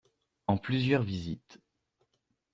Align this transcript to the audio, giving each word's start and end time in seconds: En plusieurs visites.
En 0.47 0.57
plusieurs 0.57 1.03
visites. 1.03 1.59